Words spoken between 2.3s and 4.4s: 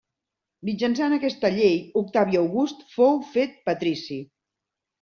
August fou fet patrici.